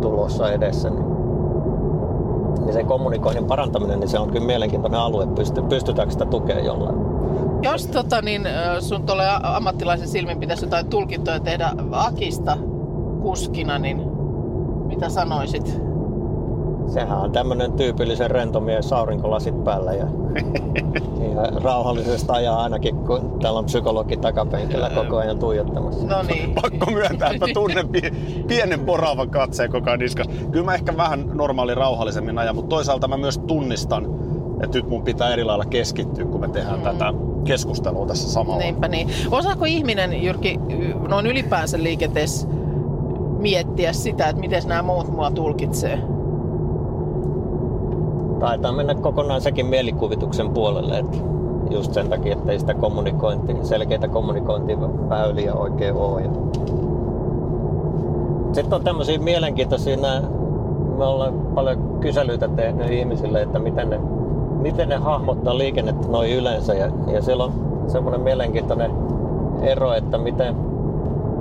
[0.00, 0.90] tulossa edessä.
[0.90, 1.04] Niin,
[2.64, 5.26] niin se kommunikoinnin parantaminen, niin se on kyllä mielenkiintoinen alue.
[5.26, 6.96] Pystyy, pystytäänkö sitä tukemaan jollain?
[7.62, 8.42] Jos tota, niin,
[8.80, 12.56] sun tuolle ammattilaisen silmin pitäisi jotain tulkintoja tehdä Akista
[13.26, 14.02] kuskina, niin
[14.86, 15.80] mitä sanoisit?
[16.86, 20.06] Sehän on tämmönen tyypillisen rentomies aurinkolasit päällä ja,
[21.34, 26.06] ja rauhallisesti ajaa ainakin, kun täällä on psykologi takapenkillä koko ajan tuijottamassa.
[26.06, 26.54] No niin.
[26.62, 27.88] Pakko myöntää, että tunnen
[28.48, 30.26] pienen poraavan katseen koko ajan niskas.
[30.50, 34.06] Kyllä mä ehkä vähän normaali rauhallisemmin ajan, mutta toisaalta mä myös tunnistan,
[34.64, 36.84] että nyt mun pitää eri lailla keskittyä, kun me tehdään mm.
[36.84, 37.14] tätä
[37.44, 38.62] keskustelua tässä samalla.
[38.62, 39.08] Niinpä niin.
[39.30, 40.60] Osaako ihminen, Jyrki,
[41.08, 42.48] noin ylipäänsä liikenteessä
[43.50, 45.98] miettiä sitä, että miten nämä muut mua tulkitsee?
[48.40, 51.18] Taitaa mennä kokonaan sekin mielikuvituksen puolelle, että
[51.70, 56.22] just sen takia, että ei sitä kommunikointia, selkeitä kommunikointiväyliä oikein ole.
[58.52, 60.22] Sitten on tämmöisiä mielenkiintoisia, nämä,
[60.98, 64.00] me ollaan paljon kyselyitä tehnyt ihmisille, että miten ne,
[64.60, 66.74] miten ne hahmottaa liikennettä noin yleensä.
[66.74, 67.52] Ja, ja siellä on
[67.86, 68.90] semmoinen mielenkiintoinen
[69.62, 70.56] ero, että miten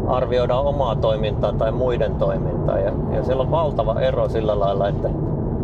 [0.07, 2.77] arvioidaan omaa toimintaa tai muiden toimintaa.
[2.77, 5.09] Ja, ja siellä on valtava ero sillä lailla, että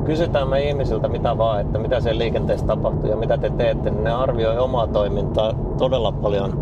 [0.06, 4.04] kysytään me ihmisiltä mitä vaan, että mitä siellä liikenteessä tapahtuu ja mitä te teette, niin
[4.04, 6.60] ne arvioi omaa toimintaa todella paljon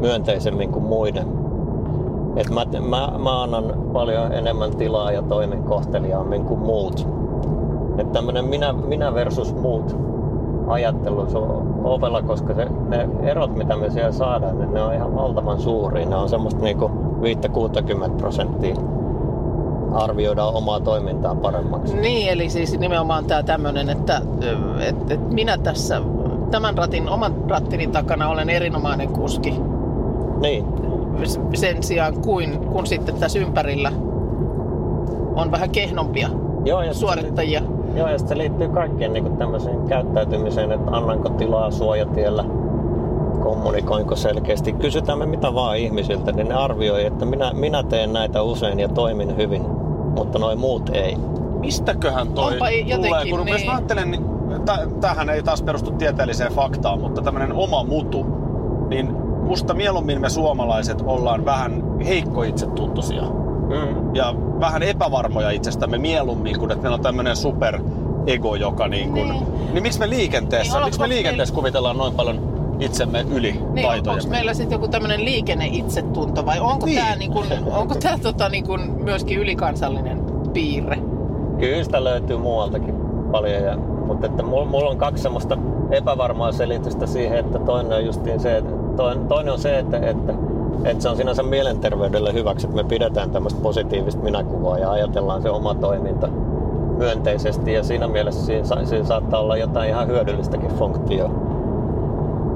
[0.00, 1.26] myönteisemmin kuin muiden.
[2.36, 7.08] Et mä, mä, mä annan paljon enemmän tilaa ja toimin kohteliaammin kuin muut.
[7.98, 9.96] Että tämmönen minä, minä versus muut
[10.66, 14.94] ajattelu se on ovella, koska se, ne erot, mitä me siellä saadaan, niin ne on
[14.94, 16.08] ihan valtavan suuria.
[16.08, 18.74] Ne on semmoista niinku 5-60 prosenttia
[19.94, 21.96] arvioidaan omaa toimintaa paremmaksi.
[21.96, 24.22] Niin, eli siis nimenomaan tämä tämmöinen, että,
[24.80, 26.02] että, että minä tässä
[26.50, 29.54] tämän ratin, oman rattini takana olen erinomainen kuski.
[30.40, 30.64] Niin.
[31.54, 33.92] Sen sijaan kuin kun sitten tässä ympärillä
[35.36, 36.28] on vähän kehnompia
[36.64, 37.60] Joo, ja suorittajia.
[37.60, 42.44] Se, joo, ja se liittyy kaikkeen niin tämmöiseen käyttäytymiseen, että annanko tilaa suojatiellä
[43.40, 44.72] kommunikoinko selkeästi.
[44.72, 48.88] Kysytään me mitä vaan ihmisiltä, niin ne arvioi, että minä, minä teen näitä usein ja
[48.88, 49.62] toimin hyvin,
[50.16, 51.16] mutta noin muut ei.
[51.60, 53.26] Mistäköhän toi tulee?
[53.30, 53.66] Kun niin.
[53.66, 54.24] mä ajattelen, niin
[55.00, 58.26] tämähän ei taas perustu tieteelliseen faktaan, mutta tämmöinen oma mutu,
[58.88, 63.22] niin musta mieluummin me suomalaiset ollaan vähän heikko itsetuntoisia.
[63.22, 64.14] Mm.
[64.14, 67.80] Ja vähän epävarmoja itsestämme mieluummin, kun että meillä on tämmöinen super
[68.26, 69.28] ego, joka niin kuin...
[69.28, 69.46] Niin.
[69.72, 72.49] niin miksi me liikenteessä, niin miksi me liikenteessä kuvitellaan noin paljon
[72.80, 76.98] itsemme yli niin, Onko meillä sitten joku tämmöinen liikenne itsetunto vai onko niin.
[76.98, 77.32] tämä niin
[77.72, 80.98] onko tää tota niin kuin myöskin ylikansallinen piirre?
[81.58, 82.94] Kyllä sitä löytyy muualtakin
[83.32, 85.58] paljon, ja, mutta että mulla, mulla on kaksi semmoista
[85.90, 90.34] epävarmaa selitystä siihen, että toinen on justiin se, että toinen, toinen on se, että, että,
[90.84, 95.50] että se on sinänsä mielenterveydelle hyväksi, että me pidetään tämmöistä positiivista minäkuvaa ja ajatellaan se
[95.50, 96.28] oma toiminta
[96.98, 101.49] myönteisesti ja siinä mielessä siinä, siinä saattaa olla jotain ihan hyödyllistäkin funktioa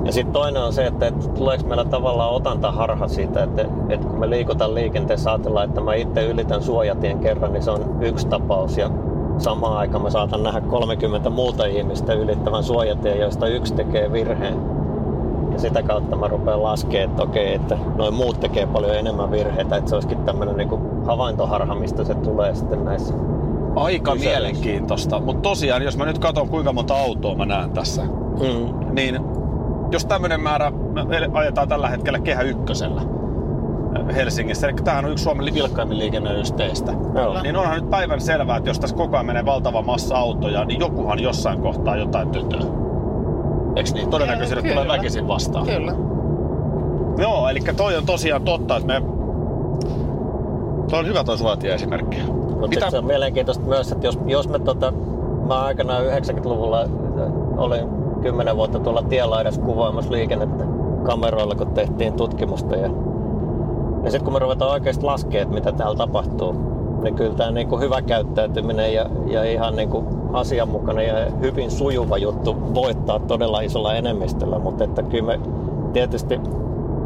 [0.05, 4.07] ja sitten toinen on se, että, että tuleeko meillä tavallaan otanta harha siitä, että, että
[4.07, 8.29] kun me liikutaan liikenteessä, ajatellaan, että mä itse ylitän suojatien kerran, niin se on yksi
[8.29, 8.79] tapaus.
[8.79, 8.90] Ja
[9.38, 14.57] samaan aikaan mä saatan nähdä 30 muuta ihmistä ylittävän suojatien, joista yksi tekee virheen.
[15.53, 19.77] Ja sitä kautta mä rupean laskemaan, että okei, että noin muut tekee paljon enemmän virheitä,
[19.77, 23.14] että se olisikin tämmöinen niin havaintoharha, mistä se tulee sitten näissä
[23.77, 24.40] Aika kyselyssä.
[24.40, 28.95] mielenkiintoista, mutta tosiaan jos mä nyt katson kuinka monta autoa mä näen tässä, mm.
[28.95, 29.21] niin
[29.90, 33.03] jos tämmöinen määrä, me ajetaan tällä hetkellä kehä ykkösellä,
[34.14, 34.68] Helsingissä.
[34.68, 36.92] Eli tämähän on yksi Suomen vilkkaimmin liikenneysteistä.
[37.14, 37.42] Joo.
[37.42, 40.81] Niin onhan nyt päivän selvää, että jos tässä koko ajan menee valtava massa autoja, niin
[40.81, 42.61] jokuhan jossain kohtaa jotain tötöä.
[43.77, 44.11] Eiks niin?
[44.11, 45.66] Todennäköisesti tulee väkisin vastaan.
[45.66, 45.92] Kyllä.
[47.18, 49.03] Joo, eli toi on tosiaan totta, että me...
[50.90, 52.16] Toi on hyvä toi suojatie-esimerkki.
[52.61, 54.92] Mutta se on mielenkiintoista myös, että jos, jos me tota,
[55.47, 56.88] mä aikanaan 90-luvulla äh,
[57.57, 60.65] olin 10 vuotta tuolla tienlaidassa kuvaamassa liikennettä
[61.03, 62.77] kameroilla, kun tehtiin tutkimusta.
[62.77, 62.91] Ja,
[64.05, 66.55] ja sitten kun me ruvetaan oikeasti laskemaan, että mitä täällä tapahtuu,
[67.03, 72.57] niin kyllä tämä niinku hyvä käyttäytyminen ja, ja ihan niinku asianmukainen ja hyvin sujuva juttu
[72.75, 75.41] voittaa todella isolla enemmistöllä, mutta että kyllä me
[75.93, 76.41] tietysti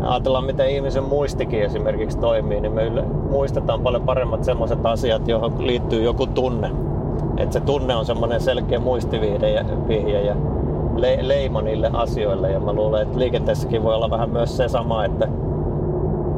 [0.02, 2.90] ajatellaan, miten ihmisen muistikin esimerkiksi toimii, niin me
[3.30, 6.70] muistetaan paljon paremmat sellaiset asiat, johon liittyy joku tunne.
[7.36, 9.64] Että se tunne on semmoinen selkeä muistivihje ja,
[10.20, 10.36] ja
[11.00, 12.52] le, leima niille asioille.
[12.52, 15.28] Ja mä luulen, että liikenteessäkin voi olla vähän myös se sama, että,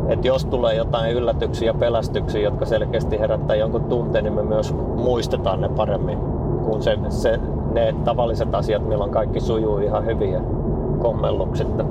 [0.09, 4.75] että jos tulee jotain yllätyksiä ja pelästyksiä, jotka selkeästi herättää jonkun tunteen, niin me myös
[4.96, 6.18] muistetaan ne paremmin
[6.64, 7.38] kuin se, se,
[7.73, 10.40] ne tavalliset asiat, milloin kaikki sujuu ihan hyvin ja
[10.99, 11.85] kommelluksitta.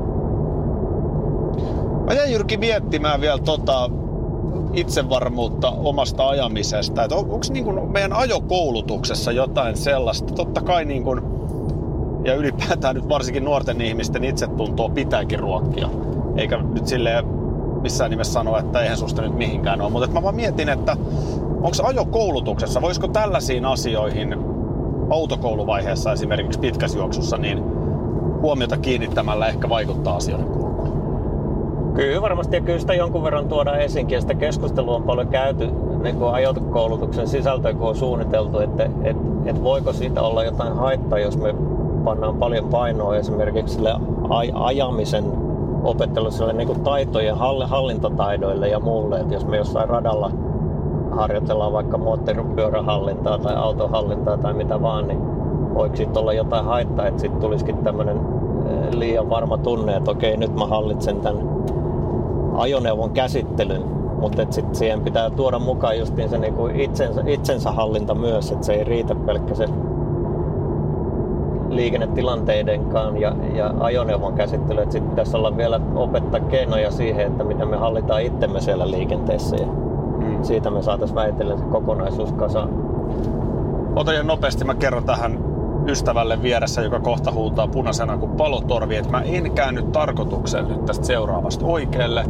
[2.06, 3.90] Mä jäin Jyrki miettimään vielä tota
[4.74, 7.02] itsevarmuutta omasta ajamisesta.
[7.02, 10.34] On, onko niin meidän ajokoulutuksessa jotain sellaista?
[10.34, 11.22] Totta kai niin kuin,
[12.24, 15.90] ja ylipäätään nyt varsinkin nuorten ihmisten itsetuntoa pitääkin ruokkia.
[16.38, 17.24] Eikä nyt sille
[17.82, 19.90] missään nimessä sanoa, että eihän susta nyt mihinkään ole.
[19.90, 20.98] Mutta mä vaan mietin, että
[21.42, 24.36] onko ajokoulutuksessa, voisiko tällaisiin asioihin
[25.10, 27.64] autokouluvaiheessa esimerkiksi pitkässä juoksussa, niin
[28.42, 31.00] huomiota kiinnittämällä ehkä vaikuttaa asioiden kulkuun?
[31.94, 35.70] Kyllä varmasti ja kyllä sitä jonkun verran tuodaan esiinkin ja sitä keskustelua on paljon käyty
[36.04, 41.20] niin kuin ajokoulutuksen sisältöä, kun on suunniteltu, että, että, että voiko siitä olla jotain haittaa,
[41.20, 41.56] jos me
[42.00, 45.24] pannaan paljon painoa esimerkiksi sille aj- ajamisen
[45.84, 50.32] opettelulle, sille niin taitojen hall- hallintataidoille ja muulle, että jos me jossain radalla
[51.12, 55.20] harjoitellaan vaikka moottoripyörähallintaa tai autohallintaa tai mitä vaan, niin
[55.74, 60.38] voiko siitä olla jotain haittaa, että sitten tulisikin tämmöinen eh, liian varma tunne, että okei,
[60.38, 61.50] nyt mä hallitsen tämän
[62.54, 63.84] ajoneuvon käsittelyn,
[64.20, 68.66] mutta et sit siihen pitää tuoda mukaan justiin se niinku itsensä, itsensä hallinta myös, että
[68.66, 69.66] se ei riitä pelkkä se
[71.70, 72.82] liikennetilanteiden
[73.20, 77.78] ja, ja ajoneuvon käsittely, että sitten pitäisi olla vielä opettaa keinoja siihen, että miten me
[77.78, 79.68] hallitaan itsemme siellä liikenteessä ja
[80.20, 80.44] Mm.
[80.44, 82.70] siitä me saataisiin väitellä se kokonaisuus kasaan.
[83.96, 85.40] Ota ihan nopeasti, mä kerron tähän
[85.88, 91.06] ystävälle vieressä, joka kohta huutaa punaisena kuin palotorvi, että mä en käänny tarkoituksen nyt tästä
[91.06, 92.26] seuraavasta oikealle.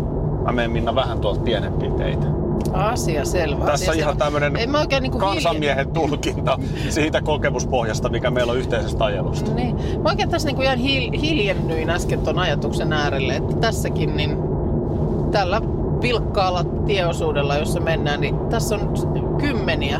[0.45, 2.27] Mä menen Minna vähän tuolta pienempiä teitä.
[2.73, 3.65] Asia selvä.
[3.65, 9.05] Tässä asia ihan Ei mä oikein niinku kansanmiehen tulkinta siitä kokemuspohjasta, mikä meillä on yhteisestä
[9.05, 9.51] ajelusta.
[9.53, 9.75] Niin.
[10.03, 14.37] Mä oikein tässä niinku ihan hil- hiljennyin äsken ton ajatuksen äärelle, että tässäkin niin
[15.31, 15.61] tällä
[16.01, 18.93] vilkkaalla tieosuudella, jossa mennään, niin tässä on
[19.37, 19.99] kymmeniä.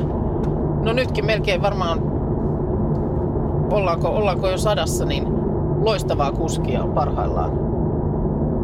[0.81, 1.99] No nytkin melkein varmaan,
[3.71, 5.27] ollaanko, ollaanko jo sadassa, niin
[5.81, 7.68] loistavaa kuskia on parhaillaan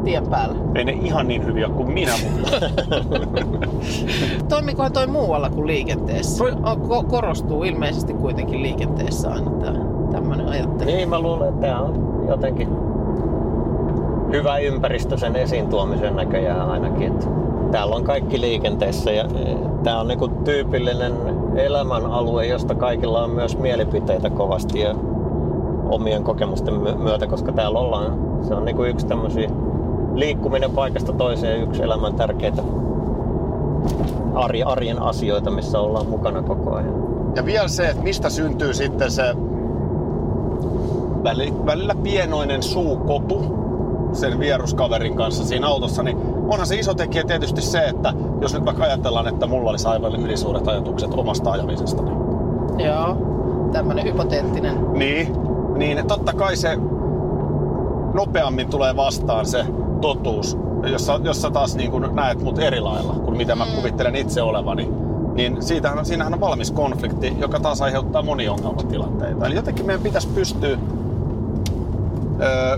[0.05, 0.55] tien päällä.
[0.75, 2.51] Ei ne ihan niin hyviä kuin minä, mutta
[4.49, 6.43] Toimikohan toi muualla kuin liikenteessä?
[6.43, 9.79] Toi- On, ko- korostuu ilmeisesti kuitenkin liikenteessä aina tämä
[10.11, 10.85] tämmöinen ajattelu.
[10.91, 12.67] Niin mä luulen, että tämä on jotenkin
[14.31, 17.11] hyvä ympäristö sen esiin tuomisen näköjään ainakin.
[17.13, 17.27] Että
[17.71, 19.25] täällä on kaikki liikenteessä ja
[19.83, 21.13] tämä on niinku tyypillinen
[21.55, 24.95] elämänalue, josta kaikilla on myös mielipiteitä kovasti ja
[25.89, 29.49] omien kokemusten my- myötä, koska täällä ollaan, se on niinku yksi tämmöisiä
[30.15, 32.63] liikkuminen paikasta toiseen yksi elämän tärkeitä
[34.65, 37.05] arjen, asioita, missä ollaan mukana koko ajan.
[37.35, 39.35] Ja vielä se, että mistä syntyy sitten se
[41.23, 43.43] väli- välillä pienoinen suukopu
[44.13, 48.65] sen vieruskaverin kanssa siinä autossa, niin onhan se iso tekijä tietysti se, että jos nyt
[48.65, 52.03] vaikka ajatellaan, että mulla olisi aivan ylisuuret ajatukset omasta ajamisesta.
[52.77, 53.17] Joo,
[53.71, 54.93] tämmöinen hypoteettinen.
[54.93, 55.33] Niin,
[55.75, 56.77] niin totta kai se
[58.13, 59.65] nopeammin tulee vastaan se
[60.05, 60.57] totuus,
[60.91, 64.15] jos sä, jos sä taas niin kun näet mut eri lailla kuin mitä mä kuvittelen
[64.15, 64.89] itse olevani.
[65.33, 69.47] Niin siitähän, siinähän on valmis konflikti, joka taas aiheuttaa monia ongelmatilanteita.
[69.47, 70.77] Eli jotenkin meidän pitäisi pystyä
[72.41, 72.77] öö,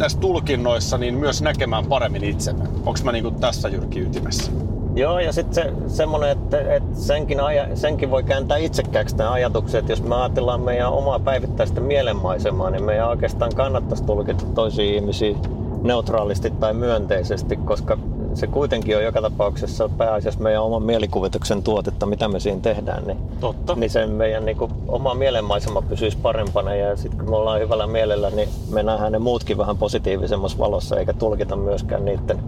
[0.00, 2.64] näissä tulkinnoissa niin myös näkemään paremmin itsemme.
[2.86, 4.52] Onko mä niin tässä Jyrki ytimessä?
[4.94, 9.78] Joo, ja sitten se, semmoinen, että, että senkin, aja, senkin voi kääntää itsekkääksi tämän ajatuksen,
[9.78, 15.36] että jos me ajatellaan meidän omaa päivittäistä mielenmaisemaa, niin meidän oikeastaan kannattaisi tulkita toisia ihmisiä
[15.82, 17.98] neutraalisti tai myönteisesti, koska
[18.34, 23.06] se kuitenkin on joka tapauksessa pääasiassa meidän oman mielikuvituksen tuotetta, mitä me siinä tehdään.
[23.06, 23.74] Niin, Totta.
[23.74, 27.86] niin sen meidän niin kuin, oma mielenmaisema pysyisi parempana ja sitten kun me ollaan hyvällä
[27.86, 32.38] mielellä, niin me nähdään ne muutkin vähän positiivisemmassa valossa eikä tulkita myöskään niiden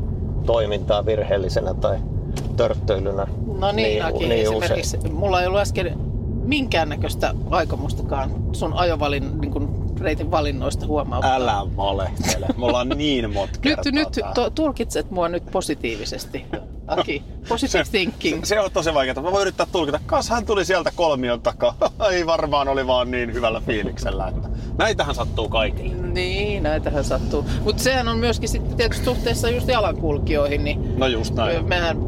[0.46, 1.98] toimintaa virheellisenä tai
[2.56, 3.26] törttöilynä
[3.60, 5.98] No niin, niin, Aki, niin esimerkiksi mulla ei ollut äsken
[6.44, 9.68] minkäännäköistä aikomustakaan sun ajovalin niin kuin
[10.00, 11.20] reitin valinnoista huomaa.
[11.24, 12.46] Älä valehtele.
[12.56, 16.44] Me ollaan niin monta Nyt, nyt to, tulkitset mua nyt positiivisesti.
[16.86, 18.44] Aki, positive thinking.
[18.44, 19.22] Se on tosi vaikeaa.
[19.22, 20.00] Mä voin yrittää tulkita.
[20.06, 21.74] Kas hän tuli sieltä kolmion takaa.
[22.12, 24.28] Ei varmaan oli vaan niin hyvällä fiiliksellä.
[24.28, 25.94] Että näitähän sattuu kaikille.
[25.96, 27.44] Niin, näitähän sattuu.
[27.64, 31.68] Mutta sehän on myöskin sitten tietysti suhteessa just jalankulkijoihin, niin No just näin.
[31.68, 31.98] mehän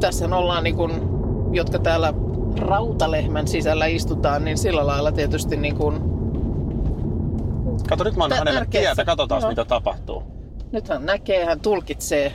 [0.00, 0.92] tässä ollaan niin kuin,
[1.52, 2.14] jotka täällä
[2.58, 6.00] rautalehmän sisällä istutaan, niin sillä lailla tietysti niin kuin,
[7.88, 9.04] Kato, nyt mä annan hänelle tärkeässä- tietä.
[9.04, 9.48] Katsotaan, Joo.
[9.50, 10.22] mitä tapahtuu.
[10.72, 12.32] nyt hän näkee, hän tulkitsee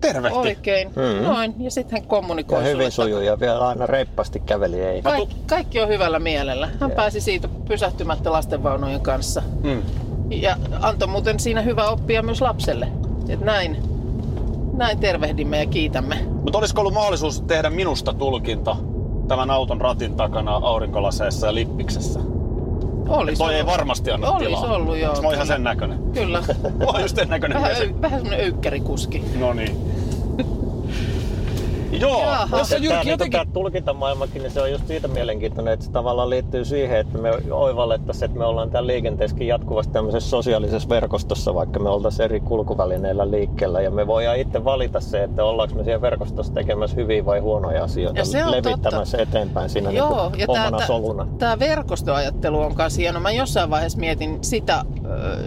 [0.00, 0.38] Tervehti.
[0.38, 1.24] oikein, Mm.
[1.24, 4.80] noin, ja sitten hän Ja kommunikoi hyvin sulle sujuu ja vielä aina reippaasti käveli.
[4.80, 5.02] Ei.
[5.02, 6.66] Kaik, kaikki on hyvällä mielellä.
[6.66, 6.96] Hän Joo.
[6.96, 9.42] pääsi siitä pysähtymättä lastenvaunujen kanssa.
[9.62, 9.82] Mm.
[10.30, 12.88] Ja antoi muuten siinä hyvä oppia myös lapselle.
[13.28, 13.76] Et näin,
[14.76, 16.16] näin tervehdimme ja kiitämme.
[16.42, 18.76] Mutta olisiko ollut mahdollisuus tehdä minusta tulkinta
[19.28, 22.20] tämän auton ratin takana aurinkolaseessa ja lippiksessä?
[23.08, 24.72] Olisi Toi ei varmasti anna Olisi tilaa.
[24.72, 25.14] ollut, joo.
[25.14, 25.98] Mä oon ihan sen näköinen?
[26.14, 26.42] Kyllä.
[26.78, 29.24] Mä oon just sen näköinen vähän, öy, vähän semmonen öykkärikuski.
[29.38, 29.76] No niin.
[32.00, 32.58] Joo, Jaha.
[32.58, 33.40] jos se Tämä, Jyrki niin jotenkin...
[33.40, 37.30] tämä tulkintamaailmakin, niin se on just siitä mielenkiintoinen, että se tavallaan liittyy siihen, että me
[37.50, 43.30] oivallettaisiin, että me ollaan täällä liikenteessäkin jatkuvasti tämmöisessä sosiaalisessa verkostossa, vaikka me oltaisiin eri kulkuvälineillä
[43.30, 43.80] liikkeellä.
[43.80, 47.84] Ja me voidaan itse valita se, että ollaanko me siellä verkostossa tekemässä hyviä vai huonoja
[47.84, 51.26] asioita, Ja se on levittämässä eteenpäin siinä Joo, niin ja omana tää, soluna.
[51.38, 53.20] Tämä verkostoajattelu on kanssa hieno.
[53.20, 54.84] Mä jossain vaiheessa mietin sitä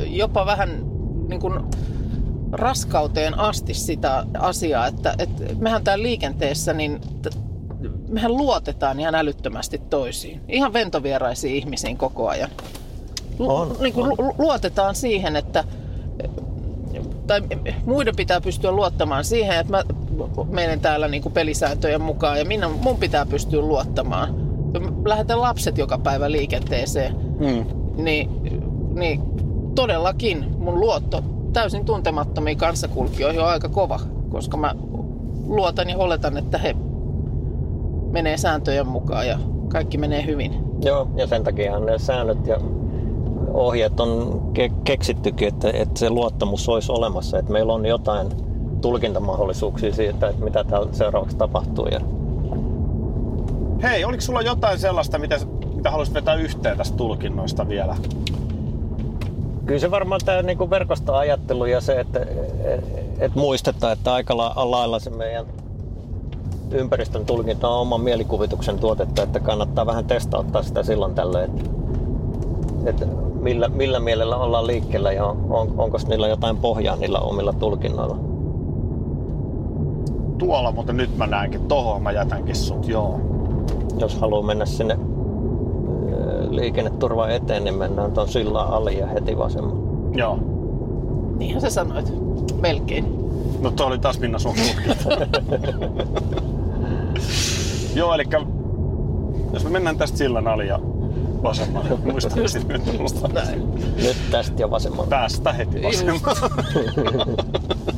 [0.05, 0.69] jopa vähän
[1.27, 1.59] niin kuin
[2.53, 7.01] raskauteen asti sitä asiaa, että, että mehän täällä liikenteessä, niin
[8.09, 10.41] mehän luotetaan ihan älyttömästi toisiin.
[10.47, 12.49] Ihan ventovieraisiin ihmisiin koko ajan.
[13.39, 14.15] Lu- On, niin kuin on.
[14.27, 15.63] lu- luotetaan siihen, että
[17.27, 17.41] tai
[17.85, 19.83] muiden pitää pystyä luottamaan siihen, että mä
[20.51, 24.35] menen täällä niin kuin pelisääntöjen mukaan ja minä, mun pitää pystyä luottamaan.
[25.05, 27.65] Lähetän lapset joka päivä liikenteeseen, Mm.
[28.03, 28.29] niin,
[28.93, 29.21] niin
[29.75, 34.75] todellakin mun luotto täysin tuntemattomiin kanssakulkijoihin on aika kova, koska mä
[35.47, 36.75] luotan ja oletan, että he
[38.11, 40.53] menee sääntöjen mukaan ja kaikki menee hyvin.
[40.81, 42.57] Joo, ja sen takia ne säännöt ja
[43.53, 48.27] ohjeet on ke- keksittykin, että, että se luottamus olisi olemassa, että meillä on jotain
[48.81, 51.85] tulkintamahdollisuuksia siitä, että mitä täällä seuraavaksi tapahtuu.
[51.85, 51.99] Ja
[53.83, 55.37] Hei, oliko sulla jotain sellaista, mitä,
[55.75, 57.95] mitä haluaisit vetää yhteen tästä tulkinnoista vielä?
[59.65, 62.25] Kyllä se varmaan tämä niinku verkostoajattelu ja se, että
[63.19, 65.45] et muistetaan, että aika la- lailla se meidän
[66.71, 71.69] ympäristön tulkinta on oman mielikuvituksen tuotetta, että kannattaa vähän testauttaa sitä silloin tällöin, että,
[72.85, 73.05] että
[73.41, 78.17] millä, millä mielellä ollaan liikkeellä ja on, onko niillä jotain pohjaa niillä omilla tulkinnoilla.
[80.37, 81.67] Tuolla, mutta nyt mä näenkin.
[81.67, 83.19] Tohon mä jätänkin sut, joo.
[83.99, 84.97] Jos haluaa mennä sinne
[86.53, 90.17] ö, liikenneturvan eteen, niin mennään tuon sillan ali ja heti vasemmalle.
[90.17, 90.39] Joo.
[91.37, 92.13] Niinhän sä sanoit.
[92.61, 93.05] Melkein.
[93.61, 94.55] No toi oli taas Minna sun
[97.95, 98.23] joo, eli
[99.53, 100.79] jos me mennään tästä sillan ali ja
[101.43, 103.71] vasemmalle, muistaakseni tullaan Näin.
[103.95, 105.09] Nyt tästä ja vasemmalle.
[105.09, 107.43] tästä heti vasemmalle.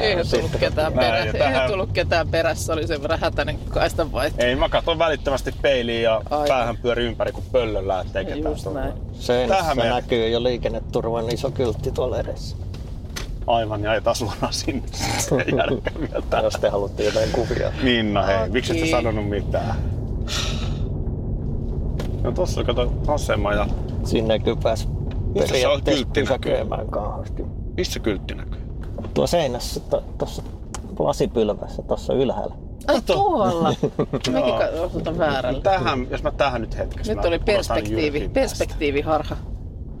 [0.00, 4.12] Ei tullut ketään, Näin, perä, ja ei tullut ketään perässä, oli sen verran hätäinen kaistan
[4.12, 4.44] vaihto.
[4.44, 6.48] Ei, mä katson välittömästi peiliin ja Aivan.
[6.48, 8.54] päähän pyöri ympäri kuin pöllöllä, ettei ketään.
[9.12, 12.56] Seinässä Tähän meidän- näkyy jo liikenneturvan iso kyltti tuolla edessä.
[13.46, 14.82] Aivan, ja ei taas suoraan sinne.
[16.42, 17.72] Jos te haluatte jotain kuvia.
[17.82, 18.90] Minna, hei, miksi et sä Aki.
[18.90, 19.74] sanonut mitään?
[22.22, 23.66] No tossa kato asema ja...
[24.04, 24.88] Sinne kyllä pääs
[25.34, 27.42] periaatteessa kyltti pysäköimään kauheasti.
[27.76, 28.61] Missä kyltti näkyy?
[29.14, 30.42] Tuo seinässä, to, tuossa
[30.98, 32.54] lasipylvässä, tuossa ylhäällä.
[32.86, 33.68] Ai tuolla.
[34.12, 34.58] Mekin Joo.
[34.58, 35.60] ka- osutan väärällä.
[35.60, 37.14] Tähän, jos mä tähän nyt hetkeksi.
[37.14, 39.36] Nyt oli perspektiivi, perspektiiviharha.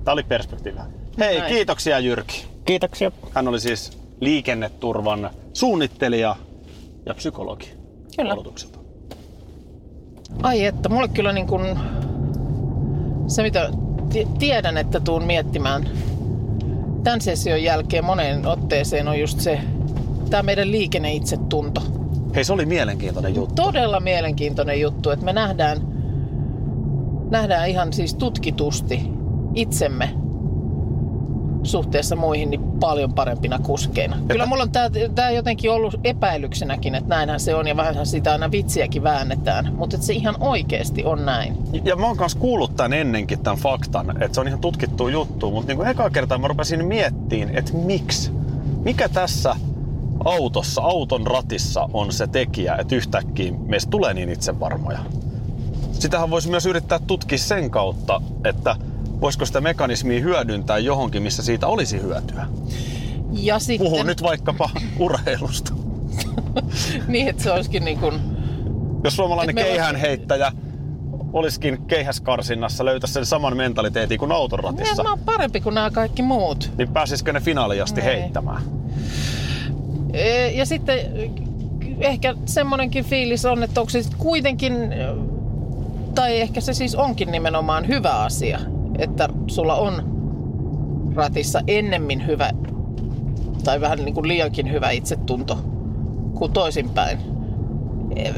[0.04, 0.78] Tää oli perspektiivi.
[1.18, 1.54] Hei, Näin.
[1.54, 2.46] kiitoksia Jyrki.
[2.64, 3.12] Kiitoksia.
[3.34, 6.36] Hän oli siis liikenneturvan suunnittelija
[7.06, 7.68] ja psykologi
[8.16, 8.34] Kyllä.
[8.34, 8.78] koulutukselta.
[10.42, 11.78] Ai että, mulle kyllä niin kuin
[13.26, 13.70] se mitä
[14.12, 15.88] ti- tiedän, että tuun miettimään
[17.04, 19.60] tämän session jälkeen moneen otteeseen on just se,
[20.30, 21.82] tämä meidän liikenneitsetunto.
[22.34, 23.54] Hei, se oli mielenkiintoinen juttu.
[23.54, 25.78] Todella mielenkiintoinen juttu, että me nähdään,
[27.30, 29.00] nähdään ihan siis tutkitusti
[29.54, 30.21] itsemme
[31.62, 34.16] suhteessa muihin niin paljon parempina kuskeina.
[34.28, 34.72] Kyllä mulla on
[35.14, 39.96] tämä jotenkin ollut epäilyksenäkin, että näinhän se on ja vähän sitä aina vitsiäkin väännetään, mutta
[39.96, 41.58] että se ihan oikeasti on näin.
[41.84, 45.50] Ja mä oon kanssa kuullut tämän ennenkin, tämän faktan, että se on ihan tutkittu juttu,
[45.50, 48.30] mutta niin kuin ekaa kertaa mä rupesin miettiin, että miksi?
[48.84, 49.56] Mikä tässä
[50.24, 54.98] autossa, auton ratissa on se tekijä, että yhtäkkiä meistä tulee niin itsevarmoja.
[55.92, 58.76] Sitähän voisi myös yrittää tutkia sen kautta, että
[59.22, 62.46] voisiko sitä mekanismia hyödyntää johonkin, missä siitä olisi hyötyä.
[63.32, 65.72] Ja sitten, Puhun nyt vaikkapa urheilusta.
[67.08, 68.20] niin, että se olisikin niin kuin,
[69.04, 70.52] Jos suomalainen keihäänheittäjä
[71.32, 75.90] olisikin keihäskarsinnassa, löytäisi sen saman mentaliteetin kuin auton ratissa, niin, mä oon parempi kuin nämä
[75.90, 76.70] kaikki muut.
[76.78, 78.06] niin pääsisikö ne finaaliin asti Ei.
[78.06, 78.62] heittämään?
[80.12, 80.98] E, Ja sitten
[82.00, 84.74] ehkä semmoinenkin fiilis on, että onko se kuitenkin,
[86.14, 88.60] tai ehkä se siis onkin nimenomaan hyvä asia,
[88.98, 90.02] että sulla on
[91.14, 92.50] ratissa ennemmin hyvä,
[93.64, 95.58] tai vähän niin kuin liiankin hyvä itsetunto
[96.34, 97.18] kuin toisinpäin.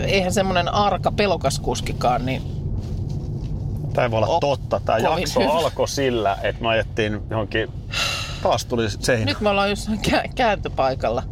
[0.07, 2.43] Eihän semmoinen arka pelokas kuskikaan, niin
[3.95, 4.81] Tämä voi olla Oh, totta.
[4.85, 5.53] Tämä kovin jakso hyvä.
[5.53, 7.69] alkoi sillä, että me ajettiin johonkin...
[8.43, 9.25] Taas tuli seinä.
[9.25, 11.23] nyt me ollaan jossain kä- kääntöpaikalla.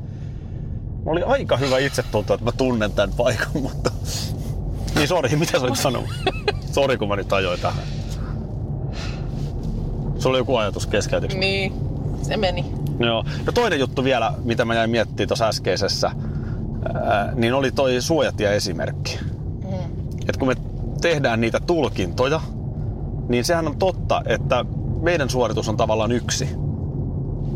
[1.04, 3.90] Mulla oli aika hyvä itsetunto, että mä tunnen tämän paikan, mutta...
[4.94, 6.10] Niin sori, mitä sä olit sanonut?
[6.74, 7.84] Sori, kun mä nyt ajoin tähän.
[10.22, 11.34] Sulla oli joku ajatus keskeytyks?
[11.34, 11.72] Niin,
[12.22, 12.64] se meni.
[12.98, 13.24] Joo.
[13.46, 16.10] Ja toinen juttu vielä, mitä mä jäin miettimään tuossa äskeisessä,
[16.94, 19.18] ää, niin oli toi suojatie-esimerkki.
[19.64, 19.92] Mm.
[20.20, 20.54] että kun me
[21.00, 22.40] tehdään niitä tulkintoja,
[23.28, 24.64] niin sehän on totta, että
[25.00, 26.48] meidän suoritus on tavallaan yksi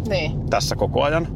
[0.09, 1.29] Niin, tässä koko ajan.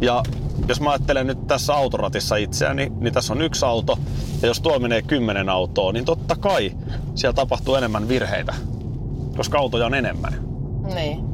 [0.00, 0.22] Ja
[0.68, 3.98] jos mä ajattelen nyt tässä autoratissa itseäni, niin tässä on yksi auto.
[4.42, 6.72] Ja jos tuo menee kymmenen autoa, niin totta kai
[7.14, 8.54] siellä tapahtuu enemmän virheitä,
[9.36, 10.45] koska autoja on enemmän.
[10.94, 11.24] Niin.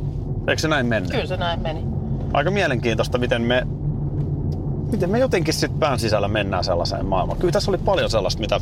[0.48, 1.10] Eikö se näin mennyt?
[1.10, 1.84] Kyllä se näin meni.
[2.32, 3.66] Aika mielenkiintoista, miten me,
[4.92, 7.38] miten me jotenkin sitten pään sisällä mennään sellaiseen maailmaan.
[7.38, 8.60] Kyllä tässä oli paljon sellaista, mitä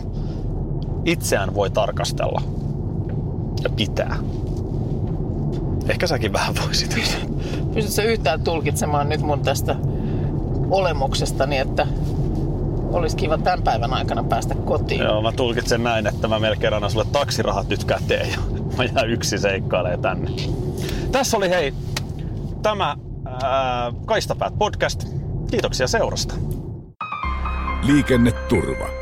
[1.04, 2.42] itseään voi tarkastella
[3.62, 4.16] ja pitää.
[5.88, 6.94] Ehkä säkin vähän voisit.
[7.74, 9.76] Pystytkö sä yhtään tulkitsemaan nyt mun tästä
[10.70, 11.86] olemuksestani, että
[12.92, 15.00] olisi kiva tämän päivän aikana päästä kotiin?
[15.00, 18.38] Joo, mä tulkitsen näin, että mä melkein annan sulle taksirahat nyt käteen ja
[18.76, 20.30] mä jään yksi seikkailee tänne.
[21.12, 21.74] Tässä oli hei
[22.62, 22.96] tämä
[23.26, 25.04] ää, Kaistapäät podcast.
[25.50, 26.34] Kiitoksia seurasta.
[27.82, 28.99] Liikenneturva.